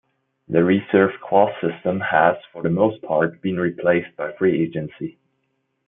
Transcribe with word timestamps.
The 0.47 0.63
reserve 0.63 1.11
clause 1.21 1.53
system 1.61 1.99
has, 1.99 2.35
for 2.51 2.63
the 2.63 2.71
most 2.71 3.03
part, 3.03 3.39
been 3.39 3.57
replaced 3.59 4.15
by 4.17 4.31
free 4.31 4.59
agency. 4.63 5.19